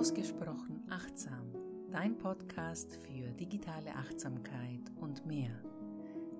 [0.00, 1.52] Ausgesprochen achtsam,
[1.90, 5.50] dein Podcast für digitale Achtsamkeit und mehr.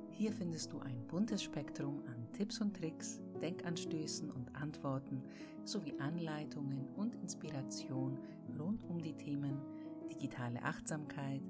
[0.09, 5.23] Hier findest du ein buntes Spektrum an Tipps und Tricks, Denkanstößen und Antworten
[5.65, 8.19] sowie Anleitungen und Inspiration
[8.59, 9.61] rund um die Themen
[10.11, 11.43] digitale Achtsamkeit,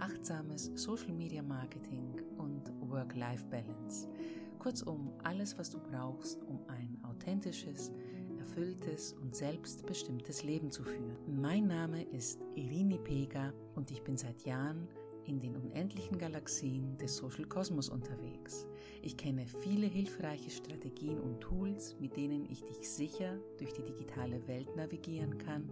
[0.00, 4.08] achtsames Social Media Marketing und Work-Life-Balance.
[4.62, 7.90] Kurzum, alles, was du brauchst, um ein authentisches,
[8.38, 11.16] erfülltes und selbstbestimmtes Leben zu führen.
[11.26, 14.86] Mein Name ist Irini Pega und ich bin seit Jahren
[15.24, 18.68] in den unendlichen Galaxien des Social Kosmos unterwegs.
[19.02, 24.46] Ich kenne viele hilfreiche Strategien und Tools, mit denen ich dich sicher durch die digitale
[24.46, 25.68] Welt navigieren kann,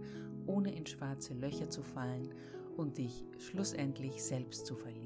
[0.47, 2.33] ohne in schwarze Löcher zu fallen
[2.75, 5.00] und dich schlussendlich selbst zu verlieren.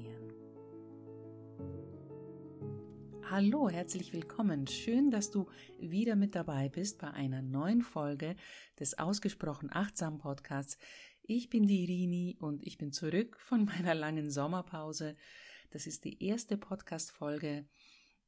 [3.28, 4.68] Hallo, herzlich willkommen.
[4.68, 5.48] Schön, dass du
[5.80, 8.36] wieder mit dabei bist bei einer neuen Folge
[8.78, 10.78] des Ausgesprochen Achtsam Podcasts.
[11.22, 15.16] Ich bin die Irini und ich bin zurück von meiner langen Sommerpause.
[15.70, 17.66] Das ist die erste Podcast-Folge,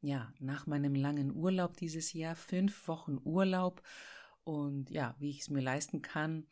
[0.01, 2.35] ja, nach meinem langen Urlaub dieses Jahr.
[2.35, 3.83] Fünf Wochen Urlaub
[4.43, 6.45] und ja, wie ich es mir leisten kann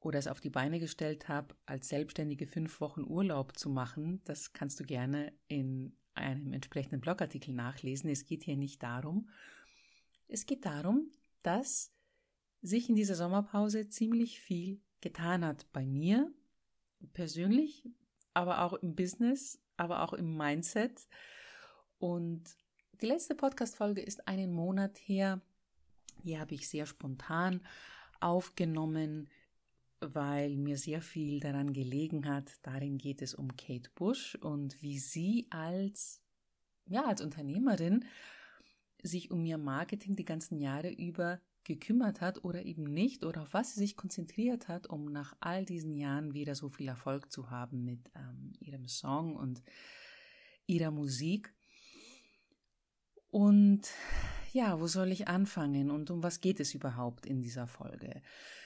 [0.00, 4.52] oder es auf die Beine gestellt habe, als Selbstständige fünf Wochen Urlaub zu machen, das
[4.52, 8.10] kannst du gerne in einem entsprechenden Blogartikel nachlesen.
[8.10, 9.28] Es geht hier nicht darum.
[10.28, 11.10] Es geht darum,
[11.42, 11.92] dass
[12.62, 16.32] sich in dieser Sommerpause ziemlich viel getan hat bei mir
[17.12, 17.84] persönlich,
[18.34, 21.08] aber auch im Business, aber auch im Mindset.
[21.98, 22.56] Und
[23.00, 25.40] die letzte Podcast-Folge ist einen Monat her.
[26.22, 27.60] Die habe ich sehr spontan
[28.20, 29.28] aufgenommen,
[30.02, 32.52] weil mir sehr viel daran gelegen hat.
[32.62, 36.22] Darin geht es um Kate Bush und wie sie als,
[36.86, 38.04] ja, als Unternehmerin
[39.02, 43.54] sich um ihr Marketing die ganzen Jahre über gekümmert hat oder eben nicht oder auf
[43.54, 47.50] was sie sich konzentriert hat, um nach all diesen Jahren wieder so viel Erfolg zu
[47.50, 49.62] haben mit ähm, ihrem Song und
[50.66, 51.54] ihrer Musik.
[53.30, 53.82] Und
[54.52, 58.22] ja, wo soll ich anfangen und um was geht es überhaupt in dieser Folge?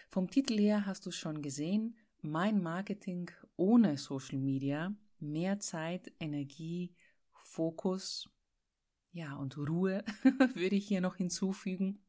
[0.09, 6.94] Vom Titel her hast du schon gesehen, mein Marketing ohne Social Media, mehr Zeit, Energie,
[7.44, 8.28] Fokus,
[9.12, 10.05] ja, und Ruhe
[10.55, 12.00] würde ich hier noch hinzufügen.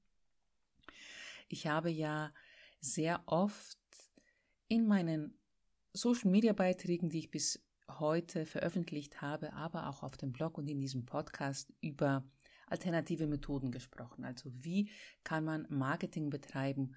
[1.47, 2.33] Ich habe ja
[2.81, 3.77] sehr oft
[4.67, 5.37] in meinen
[5.93, 10.69] Social Media Beiträgen, die ich bis heute veröffentlicht habe, aber auch auf dem Blog und
[10.69, 12.25] in diesem Podcast über
[12.67, 14.25] alternative Methoden gesprochen.
[14.25, 14.91] Also wie
[15.23, 16.95] kann man Marketing betreiben,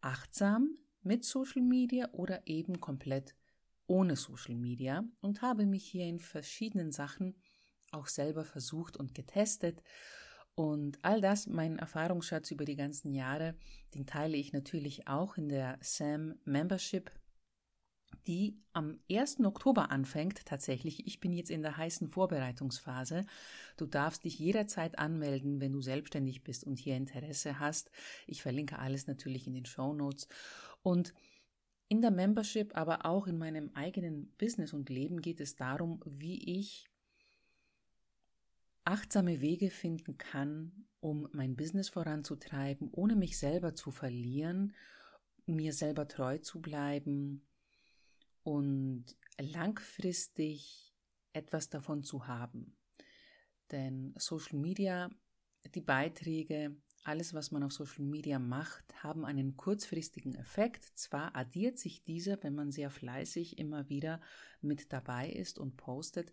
[0.00, 3.34] achtsam mit Social Media oder eben komplett
[3.86, 7.34] ohne Social Media und habe mich hier in verschiedenen Sachen
[7.90, 9.82] auch selber versucht und getestet.
[10.54, 13.54] Und all das, mein Erfahrungsschatz über die ganzen Jahre,
[13.94, 17.10] den teile ich natürlich auch in der SAM Membership
[18.26, 19.40] die am 1.
[19.44, 20.44] Oktober anfängt.
[20.44, 23.24] Tatsächlich, ich bin jetzt in der heißen Vorbereitungsphase.
[23.76, 27.90] Du darfst dich jederzeit anmelden, wenn du selbstständig bist und hier Interesse hast.
[28.26, 30.28] Ich verlinke alles natürlich in den Show Notes.
[30.82, 31.14] Und
[31.88, 36.58] in der Membership, aber auch in meinem eigenen Business und Leben geht es darum, wie
[36.58, 36.86] ich
[38.84, 44.74] achtsame Wege finden kann, um mein Business voranzutreiben, ohne mich selber zu verlieren,
[45.46, 47.47] mir selber treu zu bleiben,
[48.48, 49.04] und
[49.38, 50.94] langfristig
[51.34, 52.78] etwas davon zu haben.
[53.70, 55.10] Denn Social Media,
[55.74, 60.82] die Beiträge, alles, was man auf Social Media macht, haben einen kurzfristigen Effekt.
[60.98, 64.18] Zwar addiert sich dieser, wenn man sehr fleißig immer wieder
[64.62, 66.32] mit dabei ist und postet,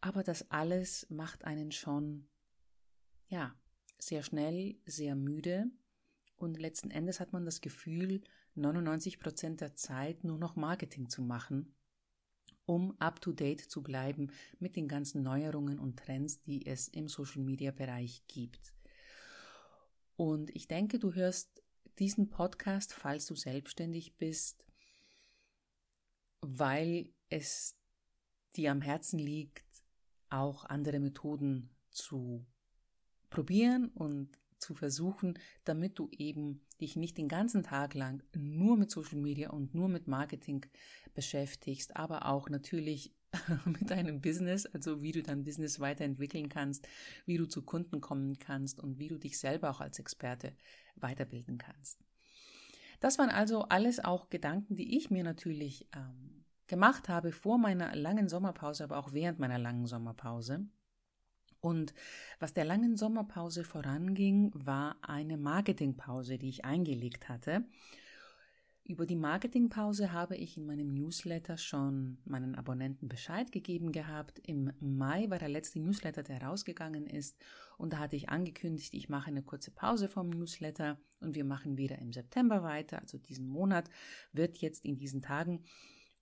[0.00, 2.26] aber das alles macht einen schon,
[3.28, 3.54] ja,
[4.00, 5.70] sehr schnell, sehr müde
[6.34, 8.22] und letzten Endes hat man das Gefühl,
[8.58, 11.74] 99 Prozent der Zeit nur noch Marketing zu machen,
[12.66, 17.08] um up to date zu bleiben mit den ganzen Neuerungen und Trends, die es im
[17.08, 18.74] Social Media Bereich gibt.
[20.16, 21.62] Und ich denke, du hörst
[21.98, 24.64] diesen Podcast, falls du selbstständig bist,
[26.40, 27.76] weil es
[28.56, 29.64] dir am Herzen liegt,
[30.30, 32.46] auch andere Methoden zu
[33.30, 38.90] probieren und zu versuchen, damit du eben dich nicht den ganzen Tag lang nur mit
[38.90, 40.64] Social Media und nur mit Marketing
[41.14, 43.14] beschäftigst, aber auch natürlich
[43.66, 46.88] mit deinem Business, also wie du dein Business weiterentwickeln kannst,
[47.26, 50.54] wie du zu Kunden kommen kannst und wie du dich selber auch als Experte
[50.96, 51.98] weiterbilden kannst.
[53.00, 57.94] Das waren also alles auch Gedanken, die ich mir natürlich ähm, gemacht habe vor meiner
[57.94, 60.66] langen Sommerpause, aber auch während meiner langen Sommerpause.
[61.60, 61.94] Und
[62.38, 67.64] was der langen Sommerpause voranging, war eine Marketingpause, die ich eingelegt hatte.
[68.88, 74.38] Über die Marketingpause habe ich in meinem Newsletter schon meinen Abonnenten Bescheid gegeben gehabt.
[74.38, 77.36] Im Mai war der letzte Newsletter, der rausgegangen ist.
[77.76, 81.76] Und da hatte ich angekündigt, ich mache eine kurze Pause vom Newsletter und wir machen
[81.76, 82.98] wieder im September weiter.
[82.98, 83.90] Also diesen Monat
[84.32, 85.64] wird jetzt in diesen Tagen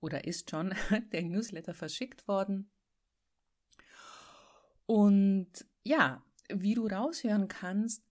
[0.00, 0.74] oder ist schon
[1.12, 2.68] der Newsletter verschickt worden.
[4.86, 5.48] Und
[5.84, 8.02] ja, wie du raushören kannst,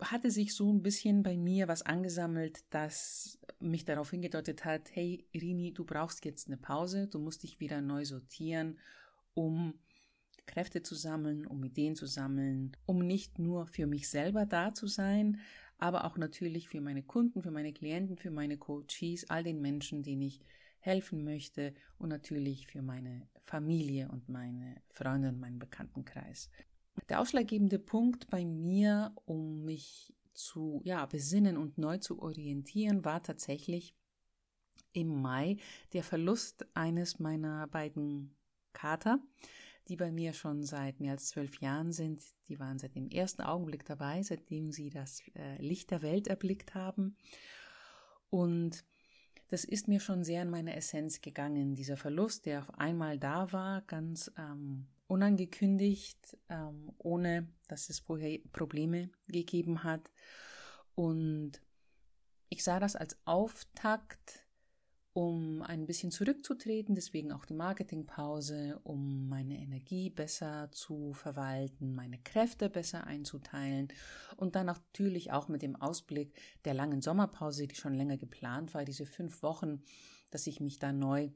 [0.00, 5.26] hatte sich so ein bisschen bei mir was angesammelt, das mich darauf hingedeutet hat, hey
[5.34, 8.78] Rini, du brauchst jetzt eine Pause, du musst dich wieder neu sortieren,
[9.34, 9.74] um
[10.46, 14.86] Kräfte zu sammeln, um Ideen zu sammeln, um nicht nur für mich selber da zu
[14.86, 15.40] sein,
[15.78, 20.04] aber auch natürlich für meine Kunden, für meine Klienten, für meine Coaches, all den Menschen,
[20.04, 20.40] denen ich
[20.86, 26.50] helfen möchte und natürlich für meine Familie und meine Freunde und meinen Bekanntenkreis.
[27.08, 33.22] Der ausschlaggebende Punkt bei mir, um mich zu ja, besinnen und neu zu orientieren, war
[33.22, 33.94] tatsächlich
[34.92, 35.56] im Mai
[35.92, 38.34] der Verlust eines meiner beiden
[38.72, 39.18] Kater,
[39.88, 42.22] die bei mir schon seit mehr als zwölf Jahren sind.
[42.48, 46.74] Die waren seit dem ersten Augenblick dabei, seitdem sie das äh, Licht der Welt erblickt
[46.74, 47.16] haben.
[48.30, 48.84] Und
[49.48, 51.74] das ist mir schon sehr in meine Essenz gegangen.
[51.74, 58.38] Dieser Verlust, der auf einmal da war, ganz ähm, unangekündigt, ähm, ohne dass es vorher
[58.52, 60.10] Probleme gegeben hat.
[60.94, 61.60] Und
[62.48, 64.45] ich sah das als Auftakt,
[65.16, 72.18] um ein bisschen zurückzutreten, deswegen auch die Marketingpause, um meine Energie besser zu verwalten, meine
[72.18, 73.88] Kräfte besser einzuteilen
[74.36, 78.84] und dann natürlich auch mit dem Ausblick der langen Sommerpause, die schon länger geplant war,
[78.84, 79.82] diese fünf Wochen,
[80.32, 81.30] dass ich mich da neu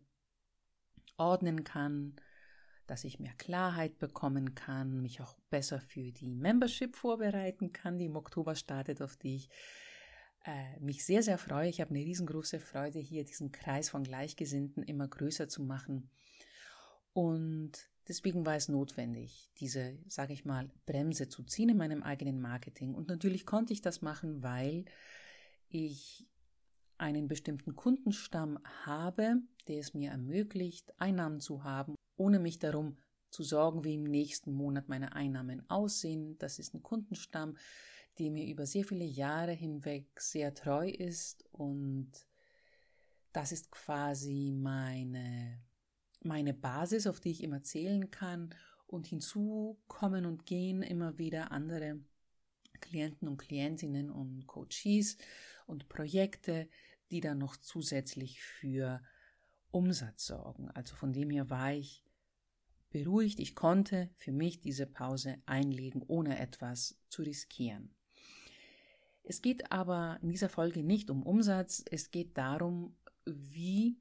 [1.17, 2.17] ordnen kann,
[2.87, 8.05] dass ich mehr Klarheit bekommen kann, mich auch besser für die Membership vorbereiten kann, die
[8.05, 9.49] im Oktober startet, auf die ich
[10.81, 11.69] mich sehr, sehr freue.
[11.69, 16.11] Ich habe eine riesengroße Freude, hier diesen Kreis von Gleichgesinnten immer größer zu machen.
[17.13, 17.73] Und
[18.09, 22.95] deswegen war es notwendig, diese, sage ich mal, Bremse zu ziehen in meinem eigenen Marketing.
[22.95, 24.85] Und natürlich konnte ich das machen, weil
[25.69, 26.27] ich
[26.97, 32.99] einen bestimmten Kundenstamm habe, der es mir ermöglicht, Einnahmen zu haben ohne mich darum
[33.31, 36.37] zu sorgen, wie im nächsten Monat meine Einnahmen aussehen.
[36.39, 37.57] Das ist ein Kundenstamm,
[38.21, 42.13] der mir über sehr viele Jahre hinweg sehr treu ist und
[43.33, 45.63] das ist quasi meine,
[46.23, 48.55] meine Basis, auf die ich immer zählen kann
[48.87, 52.01] und hinzu kommen und gehen immer wieder andere
[52.81, 55.17] Klienten und Klientinnen und Coaches
[55.67, 56.69] und Projekte,
[57.11, 59.01] die dann noch zusätzlich für
[59.71, 60.71] Umsatz sorgen.
[60.73, 62.05] Also von dem her war ich
[62.91, 67.95] beruhigt, ich konnte für mich diese Pause einlegen, ohne etwas zu riskieren.
[69.23, 72.97] Es geht aber in dieser Folge nicht um Umsatz, es geht darum,
[73.27, 74.01] wie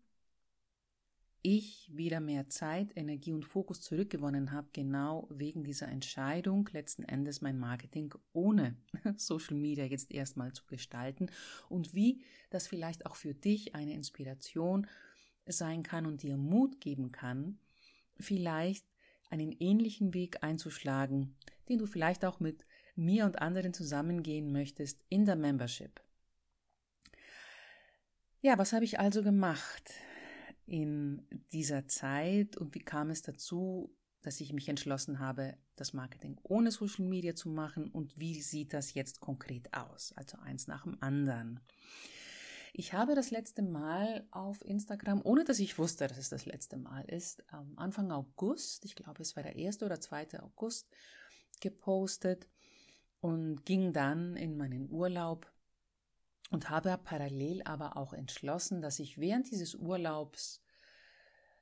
[1.42, 7.42] ich wieder mehr Zeit, Energie und Fokus zurückgewonnen habe, genau wegen dieser Entscheidung, letzten Endes
[7.42, 8.76] mein Marketing ohne
[9.16, 11.30] Social Media jetzt erstmal zu gestalten
[11.70, 14.88] und wie das vielleicht auch für dich eine Inspiration
[15.46, 17.60] sein kann und dir Mut geben kann,
[18.20, 18.86] vielleicht
[19.30, 21.36] einen ähnlichen Weg einzuschlagen,
[21.70, 22.66] den du vielleicht auch mit
[23.00, 26.02] mir und anderen zusammengehen möchtest in der Membership.
[28.42, 29.92] Ja, was habe ich also gemacht
[30.66, 36.38] in dieser Zeit und wie kam es dazu, dass ich mich entschlossen habe, das Marketing
[36.44, 40.14] ohne Social Media zu machen und wie sieht das jetzt konkret aus?
[40.16, 41.60] Also eins nach dem anderen.
[42.74, 46.78] Ich habe das letzte Mal auf Instagram, ohne dass ich wusste, dass es das letzte
[46.78, 47.44] Mal ist,
[47.76, 49.82] Anfang August, ich glaube es war der 1.
[49.84, 50.42] oder 2.
[50.42, 50.88] August,
[51.62, 52.48] gepostet
[53.22, 55.52] und ging dann in meinen Urlaub
[56.50, 60.64] und habe parallel aber auch entschlossen, dass ich während dieses Urlaubs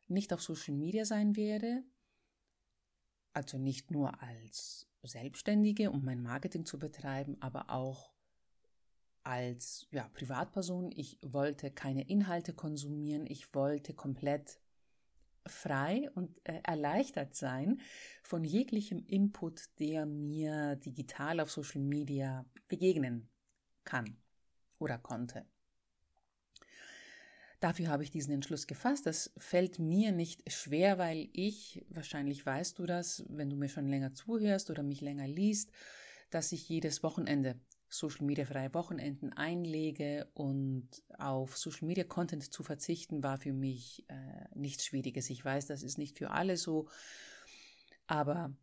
[0.08, 1.84] nicht auf Social Media sein werde,
[3.34, 8.12] also nicht nur als Selbstständige, um mein Marketing zu betreiben, aber auch
[9.24, 14.60] als ja, Privatperson, ich wollte keine Inhalte konsumieren, ich wollte komplett
[15.50, 17.82] frei und äh, erleichtert sein
[18.24, 23.30] von jeglichem Input, der mir digital auf Social Media begegnen
[23.84, 24.18] kann
[24.80, 25.46] oder konnte.
[27.60, 29.08] Dafür habe ich diesen Entschluss gefasst.
[29.08, 33.88] Das fällt mir nicht schwer, weil ich, wahrscheinlich weißt du das, wenn du mir schon
[33.88, 35.72] länger zuhörst oder mich länger liest,
[36.30, 42.64] dass ich jedes Wochenende Social Media freie Wochenenden einlege und auf Social Media Content zu
[42.64, 45.30] verzichten, war für mich äh, nichts Schwieriges.
[45.30, 46.90] Ich weiß, das ist nicht für alle so,
[48.08, 48.54] aber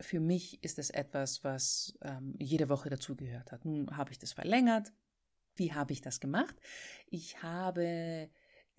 [0.00, 3.64] für mich ist es etwas, was ähm, jede Woche dazugehört hat.
[3.64, 4.92] Nun habe ich das verlängert.
[5.56, 6.54] Wie habe ich das gemacht?
[7.06, 8.30] Ich habe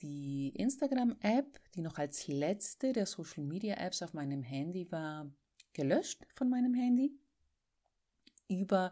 [0.02, 5.30] die Instagram-App, die noch als letzte der Social-Media-Apps auf meinem Handy war,
[5.74, 7.12] gelöscht von meinem Handy.
[8.50, 8.92] Über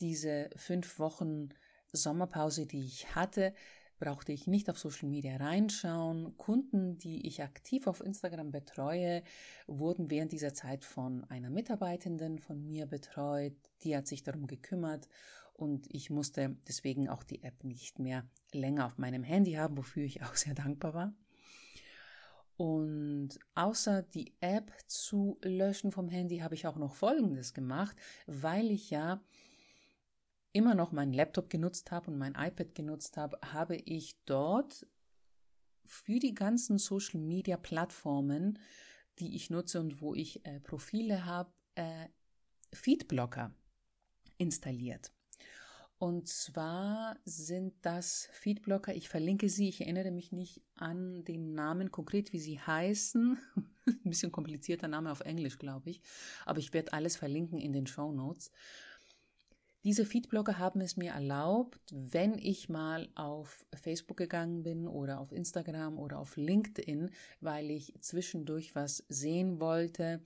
[0.00, 1.48] diese fünf Wochen
[1.92, 3.52] Sommerpause, die ich hatte,
[3.98, 6.36] brauchte ich nicht auf Social Media reinschauen.
[6.38, 9.22] Kunden, die ich aktiv auf Instagram betreue,
[9.66, 13.54] wurden während dieser Zeit von einer Mitarbeitenden von mir betreut.
[13.82, 15.08] Die hat sich darum gekümmert
[15.52, 20.04] und ich musste deswegen auch die App nicht mehr länger auf meinem Handy haben, wofür
[20.04, 21.14] ich auch sehr dankbar war.
[22.60, 28.70] Und außer die App zu löschen vom Handy habe ich auch noch Folgendes gemacht, weil
[28.70, 29.24] ich ja
[30.52, 34.86] immer noch meinen Laptop genutzt habe und mein iPad genutzt habe, habe ich dort
[35.86, 38.58] für die ganzen Social Media Plattformen,
[39.20, 42.08] die ich nutze und wo ich äh, Profile habe, äh,
[42.74, 43.54] Feedblocker
[44.36, 45.14] installiert.
[46.00, 51.90] Und zwar sind das Feedblocker, ich verlinke sie, ich erinnere mich nicht an den Namen
[51.90, 53.36] konkret, wie sie heißen.
[53.86, 56.00] Ein bisschen komplizierter Name auf Englisch, glaube ich.
[56.46, 58.50] Aber ich werde alles verlinken in den Show Notes.
[59.84, 65.32] Diese Feedblogger haben es mir erlaubt, wenn ich mal auf Facebook gegangen bin oder auf
[65.32, 67.10] Instagram oder auf LinkedIn,
[67.42, 70.22] weil ich zwischendurch was sehen wollte,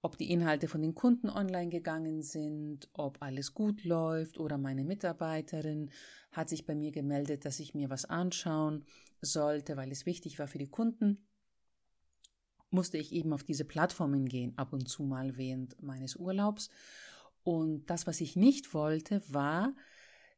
[0.00, 4.84] ob die Inhalte von den Kunden online gegangen sind, ob alles gut läuft oder meine
[4.84, 5.90] Mitarbeiterin
[6.30, 8.84] hat sich bei mir gemeldet, dass ich mir was anschauen
[9.20, 11.26] sollte, weil es wichtig war für die Kunden,
[12.70, 16.70] musste ich eben auf diese Plattformen gehen, ab und zu mal während meines Urlaubs.
[17.42, 19.74] Und das, was ich nicht wollte, war,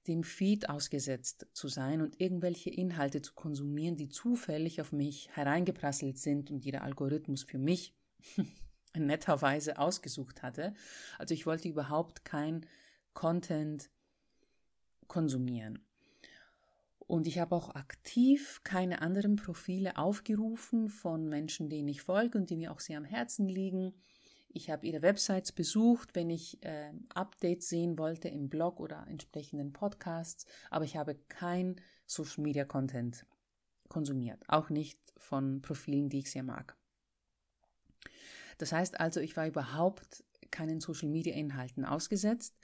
[0.07, 6.19] dem Feed ausgesetzt zu sein und irgendwelche Inhalte zu konsumieren, die zufällig auf mich hereingeprasselt
[6.19, 7.95] sind und jeder Algorithmus für mich
[8.95, 10.75] netterweise ausgesucht hatte.
[11.19, 12.67] Also ich wollte überhaupt kein
[13.15, 13.91] Content
[15.07, 15.85] konsumieren.
[16.99, 22.51] Und ich habe auch aktiv keine anderen Profile aufgerufen von Menschen, denen ich folge und
[22.51, 23.95] die mir auch sehr am Herzen liegen.
[24.53, 29.73] Ich habe ihre Websites besucht, wenn ich äh, Updates sehen wollte im Blog oder entsprechenden
[29.73, 33.27] Podcasts, aber ich habe kein Social Media Content
[33.89, 36.77] konsumiert, auch nicht von Profilen, die ich sehr mag.
[38.61, 42.55] Das heißt also, ich war überhaupt keinen Social Media Inhalten ausgesetzt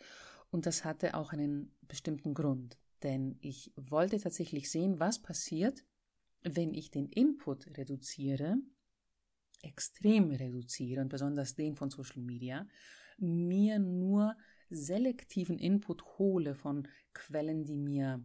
[0.50, 5.84] und das hatte auch einen bestimmten Grund, denn ich wollte tatsächlich sehen, was passiert,
[6.42, 8.56] wenn ich den Input reduziere
[9.62, 12.66] extrem reduzieren, besonders den von Social Media,
[13.18, 14.36] mir nur
[14.68, 18.24] selektiven Input hole von Quellen, die mir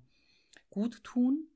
[0.69, 1.47] gut tun.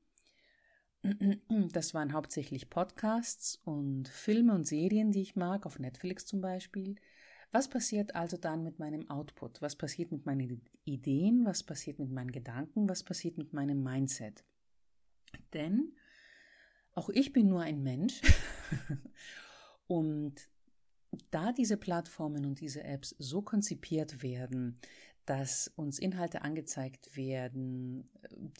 [1.72, 6.96] Das waren hauptsächlich Podcasts und Filme und Serien, die ich mag, auf Netflix zum Beispiel.
[7.52, 9.62] Was passiert also dann mit meinem Output?
[9.62, 11.44] Was passiert mit meinen Ideen?
[11.44, 12.88] Was passiert mit meinen Gedanken?
[12.88, 14.44] Was passiert mit meinem Mindset?
[15.52, 15.94] Denn
[16.92, 18.20] auch ich bin nur ein Mensch
[19.86, 20.48] Und
[21.30, 24.80] da diese Plattformen und diese Apps so konzipiert werden,
[25.24, 28.10] dass uns Inhalte angezeigt werden,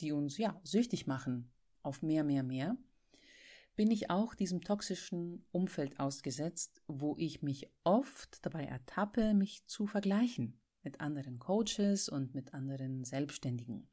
[0.00, 1.50] die uns ja süchtig machen
[1.86, 2.76] auf mehr, mehr, mehr,
[3.76, 9.86] bin ich auch diesem toxischen Umfeld ausgesetzt, wo ich mich oft dabei ertappe, mich zu
[9.86, 13.88] vergleichen mit anderen Coaches und mit anderen Selbstständigen.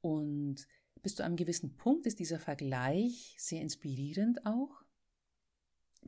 [0.00, 0.66] Und
[1.02, 4.84] bis zu einem gewissen Punkt ist dieser Vergleich sehr inspirierend auch,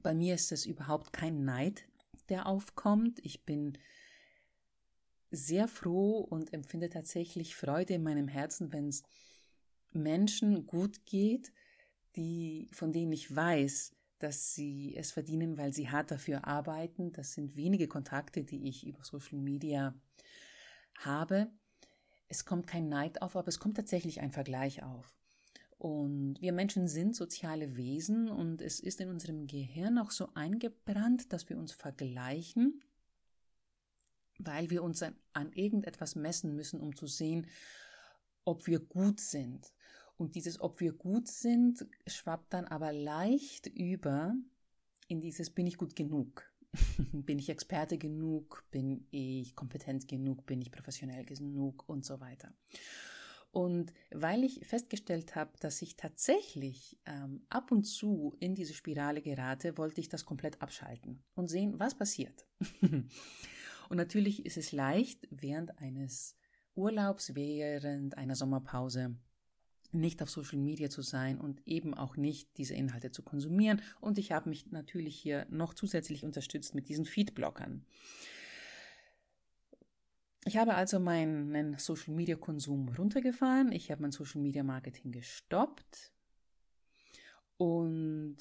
[0.03, 1.85] bei mir ist es überhaupt kein Neid,
[2.29, 3.19] der aufkommt.
[3.25, 3.77] Ich bin
[5.31, 9.03] sehr froh und empfinde tatsächlich Freude in meinem Herzen, wenn es
[9.93, 11.53] Menschen gut geht,
[12.17, 17.13] die, von denen ich weiß, dass sie es verdienen, weil sie hart dafür arbeiten.
[17.13, 19.95] Das sind wenige Kontakte, die ich über Social Media
[20.99, 21.51] habe.
[22.29, 25.15] Es kommt kein Neid auf, aber es kommt tatsächlich ein Vergleich auf.
[25.79, 31.33] Und wir Menschen sind soziale Wesen und es ist in unserem Gehirn auch so eingebrannt,
[31.33, 32.85] dass wir uns vergleichen,
[34.39, 37.47] weil wir uns an, an irgendetwas messen müssen, um zu sehen,
[38.45, 39.73] ob wir gut sind.
[40.21, 44.35] Und dieses, ob wir gut sind, schwappt dann aber leicht über
[45.09, 46.45] in dieses, bin ich gut genug?
[47.15, 48.67] bin ich Experte genug?
[48.71, 50.45] Bin ich kompetent genug?
[50.45, 51.89] Bin ich professionell genug?
[51.89, 52.53] Und so weiter.
[53.51, 59.23] Und weil ich festgestellt habe, dass ich tatsächlich ähm, ab und zu in diese Spirale
[59.23, 62.45] gerate, wollte ich das komplett abschalten und sehen, was passiert.
[62.83, 66.37] und natürlich ist es leicht, während eines
[66.75, 69.17] Urlaubs, während einer Sommerpause
[69.93, 73.83] nicht auf Social Media zu sein und eben auch nicht diese Inhalte zu konsumieren.
[74.01, 77.85] Und ich habe mich natürlich hier noch zusätzlich unterstützt mit diesen Feedblockern.
[80.45, 83.73] Ich habe also meinen Social Media Konsum runtergefahren.
[83.73, 86.13] Ich habe mein Social Media Marketing gestoppt
[87.57, 88.39] und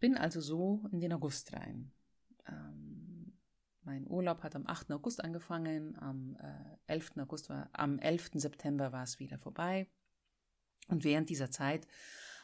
[0.00, 1.92] bin also so in den August rein.
[2.48, 3.38] Ähm,
[3.82, 4.90] mein Urlaub hat am 8.
[4.92, 7.18] August angefangen, am äh, 11.
[7.18, 8.30] August war, am 11.
[8.34, 9.88] September war es wieder vorbei.
[10.90, 11.86] Und während dieser Zeit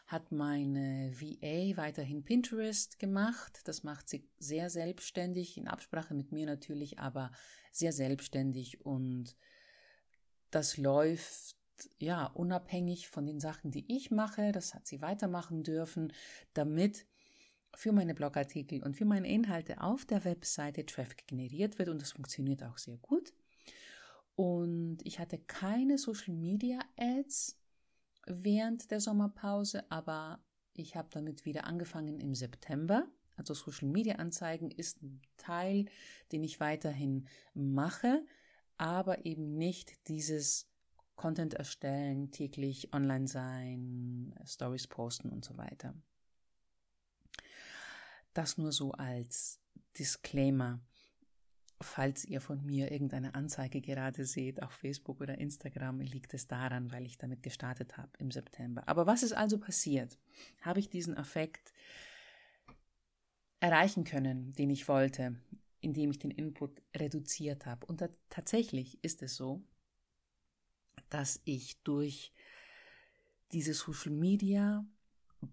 [0.06, 3.60] hat meine VA weiterhin Pinterest gemacht.
[3.64, 7.32] Das macht sie sehr selbstständig, in Absprache mit mir natürlich, aber
[7.72, 9.36] sehr selbstständig und
[10.50, 11.56] das läuft
[11.98, 14.52] ja unabhängig von den Sachen, die ich mache.
[14.52, 16.12] Das hat sie weitermachen dürfen,
[16.54, 17.06] damit
[17.74, 22.12] für meine Blogartikel und für meine Inhalte auf der Webseite Traffic generiert wird und das
[22.12, 23.34] funktioniert auch sehr gut.
[24.34, 27.58] Und ich hatte keine Social Media Ads
[28.26, 30.40] während der Sommerpause, aber
[30.75, 33.09] ich habe damit wieder angefangen im September.
[33.37, 35.87] Also Social Media Anzeigen ist ein Teil,
[36.33, 38.25] den ich weiterhin mache,
[38.76, 40.68] aber eben nicht dieses
[41.14, 45.95] Content erstellen, täglich online sein, Stories posten und so weiter.
[48.35, 49.61] Das nur so als
[49.99, 50.80] Disclaimer.
[51.83, 56.90] Falls ihr von mir irgendeine Anzeige gerade seht auf Facebook oder Instagram, liegt es daran,
[56.90, 58.88] weil ich damit gestartet habe im September.
[58.88, 60.18] Aber was ist also passiert?
[60.62, 61.75] Habe ich diesen Effekt
[63.61, 65.37] erreichen können, den ich wollte,
[65.80, 67.85] indem ich den Input reduziert habe?
[67.85, 69.62] Und tatsächlich ist es so,
[71.11, 72.33] dass ich durch
[73.52, 74.87] diese Social Media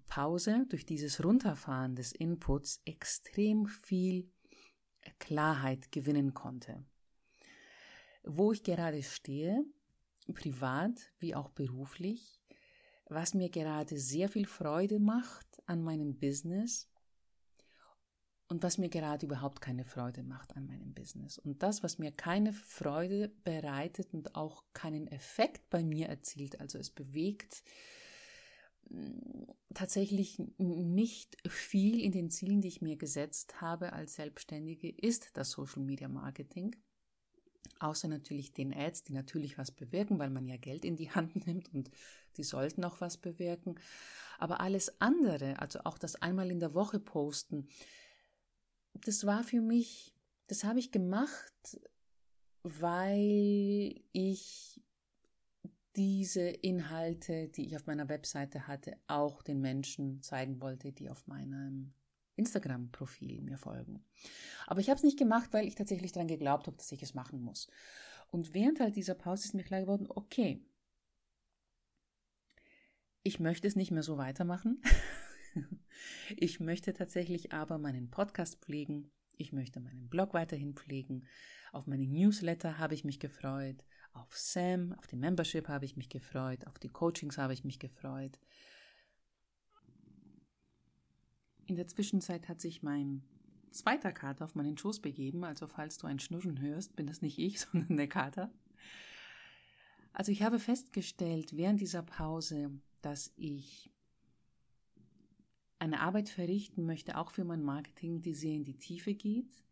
[0.08, 4.32] Pause, durch dieses Runterfahren des Inputs extrem viel
[5.20, 6.84] Klarheit gewinnen konnte.
[8.24, 9.64] Wo ich gerade stehe,
[10.34, 12.40] privat wie auch beruflich,
[13.08, 16.90] was mir gerade sehr viel Freude macht an meinem Business
[18.48, 21.38] und was mir gerade überhaupt keine Freude macht an meinem Business.
[21.38, 26.78] Und das, was mir keine Freude bereitet und auch keinen Effekt bei mir erzielt, also
[26.78, 27.64] es bewegt
[29.74, 35.52] tatsächlich nicht viel in den Zielen, die ich mir gesetzt habe als Selbstständige, ist das
[35.52, 36.76] Social Media Marketing.
[37.80, 41.48] Außer natürlich den Ads, die natürlich was bewirken, weil man ja Geld in die Hand
[41.48, 41.90] nimmt und
[42.38, 43.76] die sollten auch was bewirken.
[44.38, 47.68] Aber alles andere, also auch das einmal in der Woche posten,
[48.94, 50.14] das war für mich,
[50.48, 51.80] das habe ich gemacht,
[52.64, 54.82] weil ich
[55.96, 61.28] diese Inhalte, die ich auf meiner Webseite hatte, auch den Menschen zeigen wollte, die auf
[61.28, 61.94] meinem
[62.36, 64.04] Instagram-Profil mir folgen.
[64.66, 67.14] Aber ich habe es nicht gemacht, weil ich tatsächlich daran geglaubt habe, dass ich es
[67.14, 67.68] machen muss.
[68.32, 70.66] Und während halt dieser Pause ist mir klar geworden, okay,
[73.22, 74.82] ich möchte es nicht mehr so weitermachen.
[76.36, 79.12] ich möchte tatsächlich aber meinen Podcast pflegen.
[79.38, 81.26] Ich möchte meinen Blog weiterhin pflegen.
[81.72, 83.86] Auf meine Newsletter habe ich mich gefreut.
[84.14, 87.80] Auf Sam, auf die Membership habe ich mich gefreut, auf die Coachings habe ich mich
[87.80, 88.40] gefreut.
[91.66, 93.24] In der Zwischenzeit hat sich mein
[93.72, 97.40] zweiter Kater auf meinen Schoß begeben, also falls du ein Schnurren hörst, bin das nicht
[97.40, 98.52] ich, sondern der Kater.
[100.14, 102.72] Also ich habe festgestellt während dieser Pause,
[103.02, 103.92] dass ich
[105.80, 109.64] eine Arbeit verrichten möchte, auch für mein Marketing, die sehr in die Tiefe geht,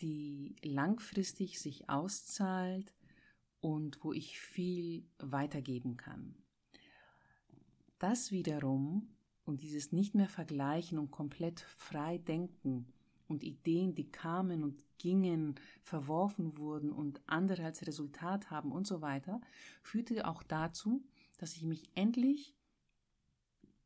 [0.00, 2.92] die langfristig sich auszahlt
[3.66, 6.36] und wo ich viel weitergeben kann.
[7.98, 9.08] Das wiederum
[9.44, 12.86] und dieses nicht mehr vergleichen und komplett frei denken
[13.26, 19.00] und Ideen, die kamen und gingen, verworfen wurden und andere als Resultat haben und so
[19.00, 19.40] weiter,
[19.82, 21.04] führte auch dazu,
[21.36, 22.54] dass ich mich endlich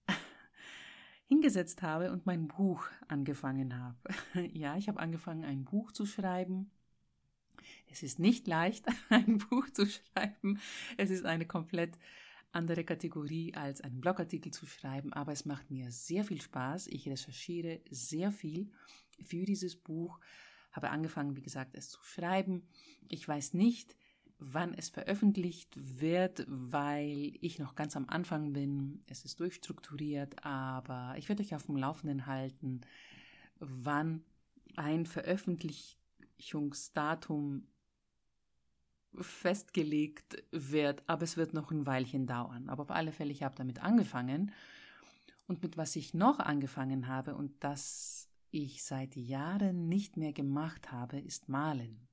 [1.24, 3.96] hingesetzt habe und mein Buch angefangen habe.
[4.52, 6.70] ja, ich habe angefangen, ein Buch zu schreiben
[7.90, 10.60] es ist nicht leicht, ein Buch zu schreiben.
[10.96, 11.98] Es ist eine komplett
[12.52, 16.88] andere Kategorie als einen Blogartikel zu schreiben, aber es macht mir sehr viel Spaß.
[16.88, 18.70] Ich recherchiere sehr viel
[19.24, 20.18] für dieses Buch,
[20.72, 22.66] habe angefangen, wie gesagt, es zu schreiben.
[23.08, 23.96] Ich weiß nicht,
[24.38, 29.02] wann es veröffentlicht wird, weil ich noch ganz am Anfang bin.
[29.06, 32.80] Es ist durchstrukturiert, aber ich werde euch auf dem Laufenden halten,
[33.58, 34.24] wann
[34.76, 35.06] ein
[36.40, 37.66] Veröffentlichungsdatum
[39.20, 42.68] festgelegt wird, aber es wird noch ein Weilchen dauern.
[42.68, 44.52] Aber auf alle Fälle, ich habe damit angefangen.
[45.48, 50.92] Und mit was ich noch angefangen habe und das ich seit Jahren nicht mehr gemacht
[50.92, 52.08] habe, ist Malen.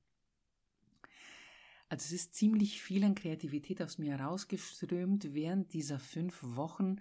[1.88, 6.96] Also es ist ziemlich viel an Kreativität aus mir herausgeströmt während dieser fünf Wochen,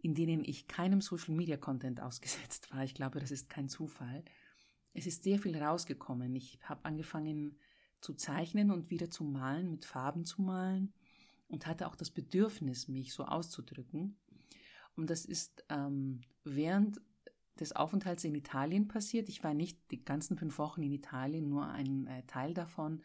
[0.00, 2.84] in denen ich keinem Social Media Content ausgesetzt war.
[2.84, 4.22] Ich glaube, das ist kein Zufall.
[4.94, 6.34] Es ist sehr viel rausgekommen.
[6.34, 7.58] Ich habe angefangen
[8.00, 10.92] zu zeichnen und wieder zu malen, mit Farben zu malen
[11.48, 14.16] und hatte auch das Bedürfnis, mich so auszudrücken.
[14.96, 17.00] Und das ist ähm, während
[17.58, 19.28] des Aufenthalts in Italien passiert.
[19.28, 23.02] Ich war nicht die ganzen fünf Wochen in Italien, nur ein äh, Teil davon.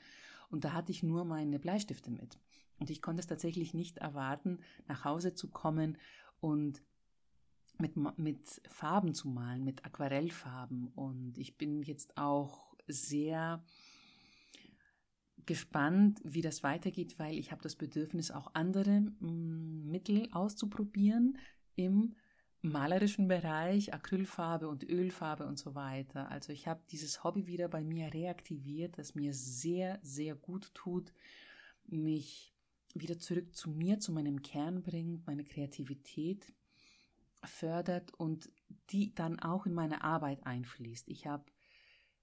[0.49, 2.37] Und da hatte ich nur meine Bleistifte mit.
[2.79, 5.97] Und ich konnte es tatsächlich nicht erwarten, nach Hause zu kommen
[6.39, 6.83] und
[7.77, 10.87] mit, mit Farben zu malen, mit Aquarellfarben.
[10.95, 13.63] Und ich bin jetzt auch sehr
[15.45, 21.37] gespannt, wie das weitergeht, weil ich habe das Bedürfnis, auch andere mm, Mittel auszuprobieren
[21.75, 22.15] im
[22.61, 26.31] malerischen Bereich, Acrylfarbe und Ölfarbe und so weiter.
[26.31, 31.11] Also ich habe dieses Hobby wieder bei mir reaktiviert, das mir sehr, sehr gut tut,
[31.85, 32.53] mich
[32.93, 36.53] wieder zurück zu mir, zu meinem Kern bringt, meine Kreativität
[37.45, 38.51] fördert und
[38.89, 41.07] die dann auch in meine Arbeit einfließt.
[41.09, 41.45] Ich habe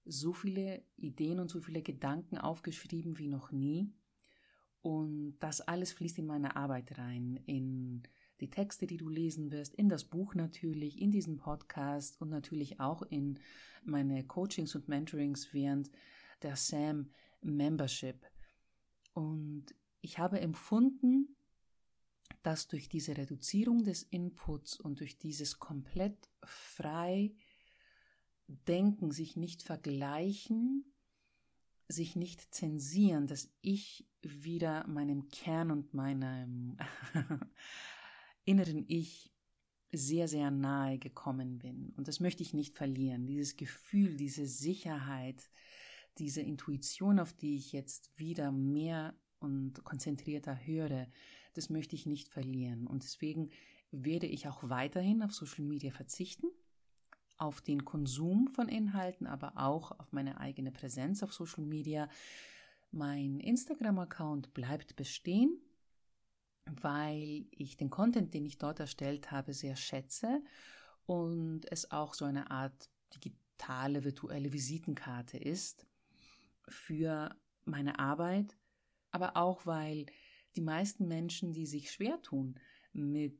[0.05, 3.93] so viele Ideen und so viele Gedanken aufgeschrieben wie noch nie.
[4.81, 8.03] Und das alles fließt in meine Arbeit rein, in
[8.39, 12.79] die Texte, die du lesen wirst, in das Buch natürlich, in diesen Podcast und natürlich
[12.79, 13.39] auch in
[13.83, 15.91] meine Coachings und Mentorings während
[16.41, 18.25] der SAM Membership.
[19.13, 19.65] Und
[20.01, 21.35] ich habe empfunden,
[22.43, 27.33] dass durch diese Reduzierung des Inputs und durch dieses komplett frei
[28.67, 30.85] Denken, sich nicht vergleichen,
[31.87, 36.77] sich nicht zensieren, dass ich wieder meinem Kern und meinem
[38.45, 39.31] inneren Ich
[39.91, 41.93] sehr, sehr nahe gekommen bin.
[41.97, 43.27] Und das möchte ich nicht verlieren.
[43.27, 45.49] Dieses Gefühl, diese Sicherheit,
[46.17, 51.07] diese Intuition, auf die ich jetzt wieder mehr und konzentrierter höre,
[51.53, 52.87] das möchte ich nicht verlieren.
[52.87, 53.49] Und deswegen
[53.91, 56.47] werde ich auch weiterhin auf Social Media verzichten,
[57.37, 62.07] auf den Konsum von Inhalten, aber auch auf meine eigene Präsenz auf Social Media.
[62.91, 65.59] Mein Instagram-Account bleibt bestehen
[66.65, 70.41] weil ich den Content, den ich dort erstellt habe, sehr schätze
[71.05, 75.85] und es auch so eine Art digitale virtuelle Visitenkarte ist
[76.67, 77.35] für
[77.65, 78.55] meine Arbeit,
[79.11, 80.05] aber auch weil
[80.55, 82.55] die meisten Menschen, die sich schwer tun
[82.93, 83.39] mit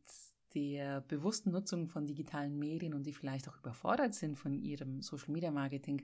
[0.54, 5.32] der bewussten Nutzung von digitalen Medien und die vielleicht auch überfordert sind von ihrem Social
[5.32, 6.02] Media Marketing,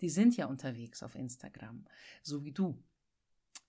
[0.00, 1.84] die sind ja unterwegs auf Instagram,
[2.22, 2.82] so wie du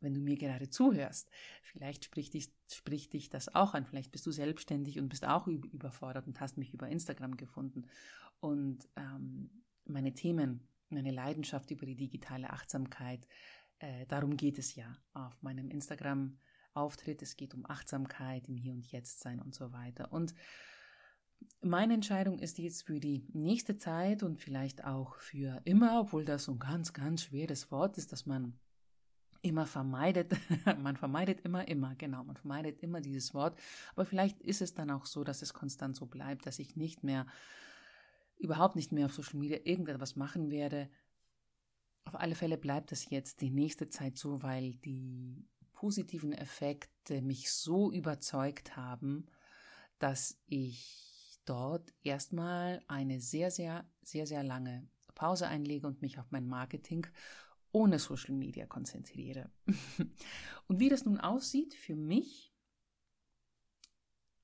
[0.04, 1.30] wenn du mir gerade zuhörst.
[1.63, 3.86] Vielleicht spricht dich, spricht dich das auch an.
[3.86, 7.88] Vielleicht bist du selbstständig und bist auch überfordert und hast mich über Instagram gefunden.
[8.39, 9.50] Und ähm,
[9.86, 13.28] meine Themen, meine Leidenschaft über die digitale Achtsamkeit,
[13.80, 15.69] äh, darum geht es ja auf meinem
[16.73, 17.21] Instagram-Auftritt.
[17.21, 20.12] Es geht um Achtsamkeit, im Hier und Jetzt sein und so weiter.
[20.12, 20.33] Und
[21.62, 26.45] meine Entscheidung ist jetzt für die nächste Zeit und vielleicht auch für immer, obwohl das
[26.45, 28.57] so ein ganz, ganz schweres Wort ist, dass man
[29.41, 30.31] immer vermeidet,
[30.81, 33.59] man vermeidet immer, immer, genau, man vermeidet immer dieses Wort.
[33.93, 37.03] Aber vielleicht ist es dann auch so, dass es konstant so bleibt, dass ich nicht
[37.03, 37.27] mehr,
[38.38, 40.89] überhaupt nicht mehr auf Social Media irgendetwas machen werde.
[42.05, 45.45] Auf alle Fälle bleibt es jetzt die nächste Zeit so, weil die
[45.84, 49.26] positiven Effekte mich so überzeugt haben,
[50.00, 56.32] dass ich dort erstmal eine sehr, sehr, sehr, sehr lange Pause einlege und mich auf
[56.32, 57.06] mein Marketing
[57.74, 59.52] ohne Social Media konzentriere.
[60.67, 62.54] Und wie das nun aussieht für mich,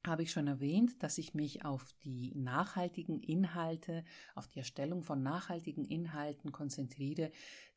[0.06, 4.04] habe ich schon erwähnt, dass ich mich auf die nachhaltigen Inhalte,
[4.36, 7.32] auf die Erstellung von nachhaltigen Inhalten konzentriere,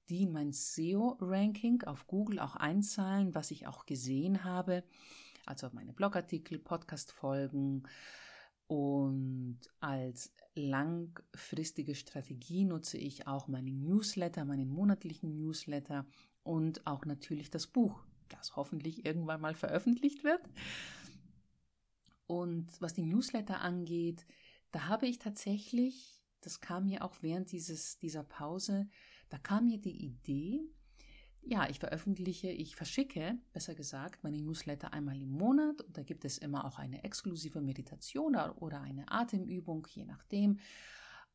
[0.09, 4.85] die in mein SEO-Ranking auf Google auch einzahlen, was ich auch gesehen habe.
[5.47, 7.85] Also meine Blogartikel, Podcast-Folgen,
[8.73, 16.07] und als langfristige Strategie nutze ich auch meinen Newsletter, meinen monatlichen Newsletter
[16.43, 20.41] und auch natürlich das Buch, das hoffentlich irgendwann mal veröffentlicht wird.
[22.27, 24.25] Und was die Newsletter angeht,
[24.71, 28.89] da habe ich tatsächlich, das kam mir auch während dieses, dieser Pause,
[29.33, 30.61] da kam mir die Idee,
[31.41, 36.27] ja, ich veröffentliche, ich verschicke, besser gesagt, meine Newsletter einmal im Monat und da gibt
[36.27, 40.59] es immer auch eine exklusive Meditation oder eine Atemübung, je nachdem.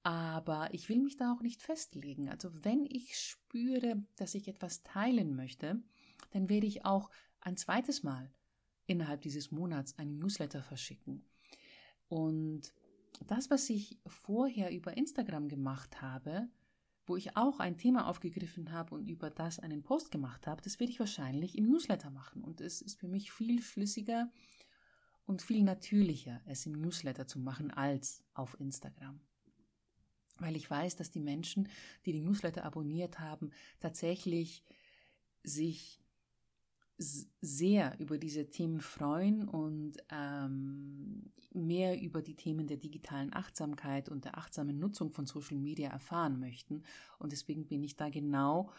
[0.04, 2.30] Aber ich will mich da auch nicht festlegen.
[2.30, 5.82] Also wenn ich spüre, dass ich etwas teilen möchte,
[6.30, 7.10] dann werde ich auch
[7.42, 8.32] ein zweites Mal
[8.86, 11.26] innerhalb dieses Monats einen Newsletter verschicken.
[12.08, 12.74] Und
[13.26, 16.48] das, was ich vorher über Instagram gemacht habe,
[17.08, 20.80] wo ich auch ein Thema aufgegriffen habe und über das einen Post gemacht habe, das
[20.80, 22.44] werde ich wahrscheinlich im Newsletter machen.
[22.44, 24.30] Und es ist für mich viel schlüssiger
[25.26, 29.20] und viel natürlicher, es im Newsletter zu machen als auf Instagram.
[30.38, 31.70] Weil ich weiß, dass die Menschen,
[32.06, 34.64] die den Newsletter abonniert haben, tatsächlich
[35.44, 36.00] sich
[36.98, 44.26] sehr über diese Themen freuen und ähm, mehr über die Themen der digitalen Achtsamkeit und
[44.26, 46.84] der achtsamen Nutzung von Social Media erfahren möchten.
[47.20, 48.72] Und deswegen bin ich da genau,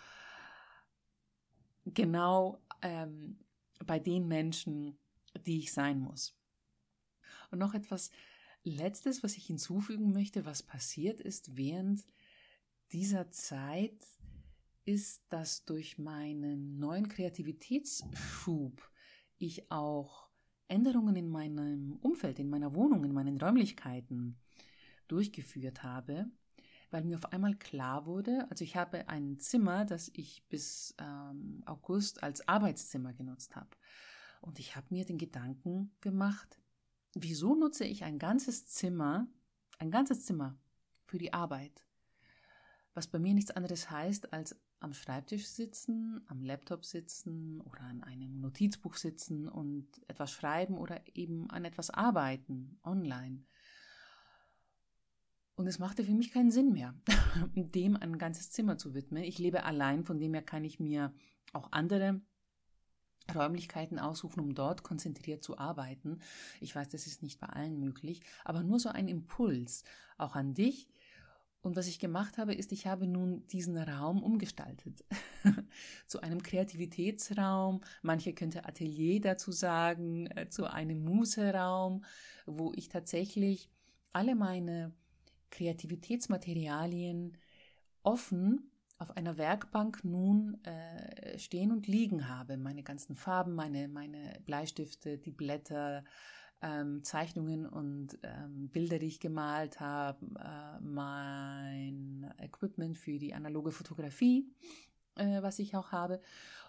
[1.85, 3.39] genau ähm,
[3.85, 4.99] bei den Menschen,
[5.47, 6.37] die ich sein muss.
[7.51, 8.11] Und noch etwas
[8.65, 12.05] Letztes, was ich hinzufügen möchte, was passiert ist während
[12.93, 13.97] dieser Zeit,
[14.89, 18.91] ist, dass durch meinen neuen Kreativitätsschub
[19.37, 20.31] ich auch
[20.67, 24.39] Änderungen in meinem Umfeld, in meiner Wohnung, in meinen Räumlichkeiten
[25.07, 26.31] durchgeführt habe,
[26.91, 31.63] weil mir auf einmal klar wurde, also ich habe ein Zimmer, das ich bis ähm,
[31.67, 33.69] August als Arbeitszimmer genutzt habe.
[34.41, 36.59] Und ich habe mir den Gedanken gemacht,
[37.15, 39.27] wieso nutze ich ein ganzes Zimmer,
[39.79, 40.59] ein ganzes Zimmer
[41.05, 41.85] für die Arbeit?
[42.95, 48.03] Was bei mir nichts anderes heißt, als am Schreibtisch sitzen, am Laptop sitzen oder an
[48.03, 53.45] einem Notizbuch sitzen und etwas schreiben oder eben an etwas arbeiten, online.
[55.57, 56.95] Und es machte für mich keinen Sinn mehr,
[57.55, 59.25] dem ein ganzes Zimmer zu widmen.
[59.25, 61.13] Ich lebe allein, von dem her kann ich mir
[61.53, 62.21] auch andere
[63.35, 66.21] Räumlichkeiten aussuchen, um dort konzentriert zu arbeiten.
[66.61, 69.85] Ich weiß, das ist nicht bei allen möglich, aber nur so ein Impuls,
[70.17, 70.89] auch an dich,
[71.61, 75.05] und was ich gemacht habe, ist, ich habe nun diesen Raum umgestaltet
[76.07, 77.81] zu einem Kreativitätsraum.
[78.03, 82.05] Manche könnte Atelier dazu sagen, äh, zu einem Museraum,
[82.47, 83.71] wo ich tatsächlich
[84.13, 84.93] alle meine
[85.51, 87.37] Kreativitätsmaterialien
[88.03, 92.57] offen auf einer Werkbank nun äh, stehen und liegen habe.
[92.57, 96.05] Meine ganzen Farben, meine, meine Bleistifte, die Blätter,
[96.63, 103.73] ähm, Zeichnungen und ähm, Bilder, die ich gemalt habe, äh, mein Equipment für die analoge
[103.73, 104.47] Fotografie,
[105.17, 106.21] äh, was ich auch habe.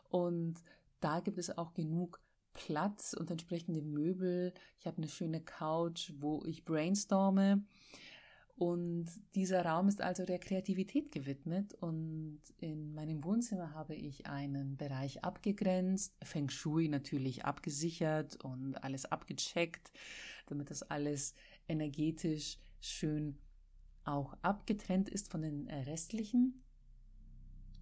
[0.10, 0.56] Und
[1.00, 2.20] da gibt es auch genug
[2.54, 4.54] Platz und entsprechende Möbel.
[4.80, 7.64] Ich habe eine schöne Couch, wo ich brainstorme.
[8.60, 11.74] Und dieser Raum ist also der Kreativität gewidmet.
[11.76, 19.06] Und in meinem Wohnzimmer habe ich einen Bereich abgegrenzt, Feng Shui natürlich abgesichert und alles
[19.06, 19.94] abgecheckt,
[20.48, 21.36] damit das alles
[21.70, 23.38] energetisch schön
[24.04, 26.62] auch abgetrennt ist von den restlichen,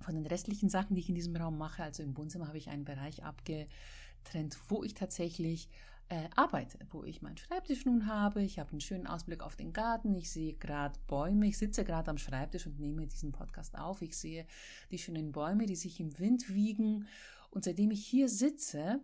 [0.02, 1.82] von den restlichen Sachen, die ich in diesem Raum mache.
[1.82, 5.70] Also im Wohnzimmer habe ich einen Bereich abgetrennt, wo ich tatsächlich
[6.10, 8.42] äh, arbeite, wo ich meinen Schreibtisch nun habe.
[8.42, 10.14] Ich habe einen schönen Ausblick auf den Garten.
[10.16, 11.48] Ich sehe gerade Bäume.
[11.48, 14.02] Ich sitze gerade am Schreibtisch und nehme diesen Podcast auf.
[14.02, 14.46] Ich sehe
[14.92, 17.08] die schönen Bäume, die sich im Wind wiegen.
[17.50, 19.02] Und seitdem ich hier sitze,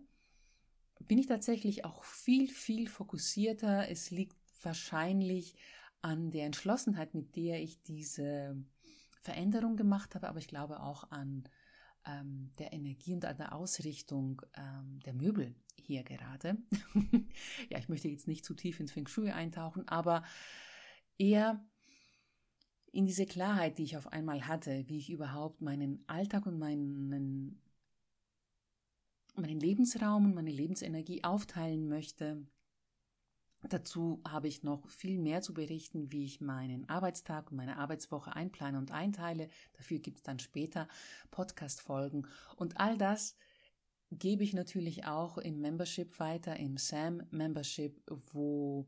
[1.00, 3.89] bin ich tatsächlich auch viel, viel fokussierter.
[3.89, 5.56] Es liegt wahrscheinlich
[6.02, 8.56] an der Entschlossenheit, mit der ich diese
[9.22, 11.46] Veränderung gemacht habe, aber ich glaube auch an
[12.06, 16.58] ähm, der Energie und an der Ausrichtung ähm, der Möbel hier gerade.
[17.70, 20.24] ja, ich möchte jetzt nicht zu tief ins Feng Shui eintauchen, aber
[21.18, 21.66] eher
[22.92, 27.60] in diese Klarheit, die ich auf einmal hatte, wie ich überhaupt meinen Alltag und meinen,
[29.36, 32.46] meinen Lebensraum und meine Lebensenergie aufteilen möchte,
[33.69, 38.36] Dazu habe ich noch viel mehr zu berichten, wie ich meinen Arbeitstag und meine Arbeitswoche
[38.36, 39.47] einplane und einteile.
[39.73, 40.88] Dafür gibt es dann später
[41.32, 42.28] Podcast-Folgen.
[42.58, 43.38] Und all das
[44.12, 48.02] gebe ich natürlich auch im Membership weiter, im SAM Membership,
[48.34, 48.86] wo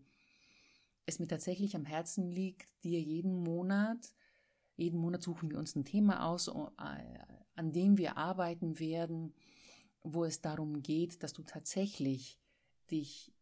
[1.05, 4.13] es mir tatsächlich am Herzen liegt, dir jeden Monat,
[4.75, 6.51] jeden Monat suchen wir uns ein Thema aus, äh,
[7.55, 9.33] an dem wir arbeiten werden,
[10.03, 12.39] wo es darum geht, dass du tatsächlich
[12.91, 13.34] dich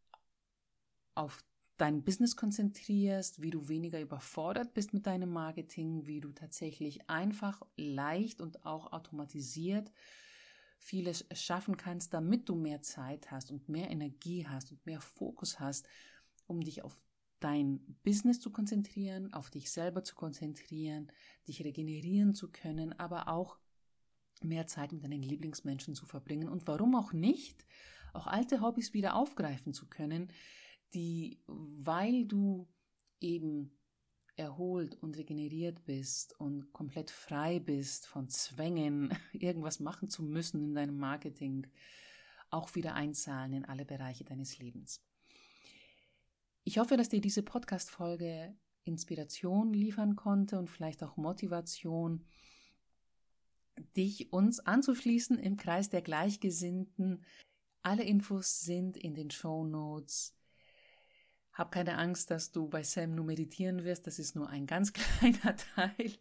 [1.16, 1.44] auf
[1.78, 7.62] dein Business konzentrierst, wie du weniger überfordert bist mit deinem Marketing, wie du tatsächlich einfach,
[7.76, 9.92] leicht und auch automatisiert
[10.84, 15.60] vieles schaffen kannst, damit du mehr Zeit hast und mehr Energie hast und mehr Fokus
[15.60, 15.88] hast,
[16.46, 16.94] um dich auf
[17.40, 21.12] dein Business zu konzentrieren, auf dich selber zu konzentrieren,
[21.48, 23.58] dich regenerieren zu können, aber auch
[24.42, 27.66] mehr Zeit mit deinen Lieblingsmenschen zu verbringen und warum auch nicht,
[28.14, 30.32] auch alte Hobbys wieder aufgreifen zu können,
[30.94, 32.68] die, weil du
[33.20, 33.72] eben
[34.36, 40.74] erholt und regeneriert bist und komplett frei bist von Zwängen, irgendwas machen zu müssen in
[40.74, 41.68] deinem Marketing,
[42.50, 45.02] auch wieder einzahlen in alle Bereiche deines Lebens.
[46.64, 52.26] Ich hoffe, dass dir diese Podcast-Folge Inspiration liefern konnte und vielleicht auch Motivation,
[53.96, 57.24] dich uns anzuschließen im Kreis der Gleichgesinnten.
[57.82, 60.36] Alle Infos sind in den Show Notes.
[61.54, 64.08] Hab keine Angst, dass du bei Sam nur meditieren wirst.
[64.08, 66.14] Das ist nur ein ganz kleiner Teil.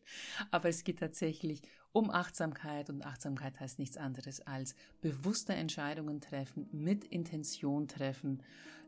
[0.50, 6.66] Aber es geht tatsächlich um Achtsamkeit und Achtsamkeit heißt nichts anderes als bewusste Entscheidungen treffen,
[6.72, 8.42] mit Intention treffen,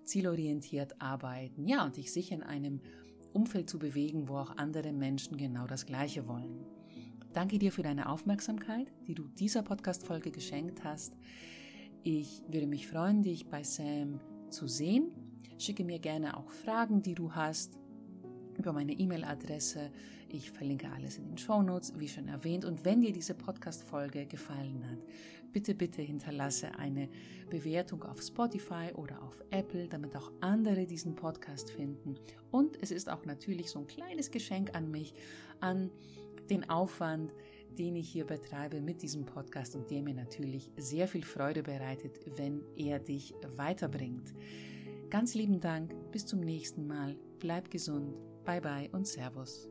[0.04, 1.66] zielorientiert arbeiten.
[1.66, 2.80] Ja, und dich sicher in einem
[3.32, 6.64] Umfeld zu bewegen, wo auch andere Menschen genau das Gleiche wollen.
[7.32, 11.14] Danke dir für deine Aufmerksamkeit, die du dieser Podcast-Folge geschenkt hast.
[12.04, 15.10] Ich würde mich freuen, dich bei Sam zu sehen.
[15.58, 17.78] Schicke mir gerne auch Fragen, die du hast,
[18.58, 19.90] über meine E-Mail-Adresse.
[20.28, 22.64] Ich verlinke alles in den Show Notes, wie schon erwähnt.
[22.64, 24.98] Und wenn dir diese Podcast-Folge gefallen hat,
[25.52, 27.08] bitte, bitte hinterlasse eine
[27.48, 32.16] Bewertung auf Spotify oder auf Apple, damit auch andere diesen Podcast finden.
[32.50, 35.14] Und es ist auch natürlich so ein kleines Geschenk an mich,
[35.60, 35.90] an
[36.50, 37.32] den Aufwand,
[37.78, 42.20] den ich hier betreibe mit diesem Podcast und der mir natürlich sehr viel Freude bereitet,
[42.36, 44.34] wenn er dich weiterbringt.
[45.14, 49.68] Ganz lieben Dank, bis zum nächsten Mal, bleib gesund, bye bye und Servus.